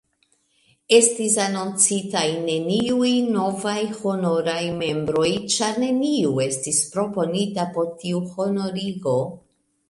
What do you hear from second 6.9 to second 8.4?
proponita por tiu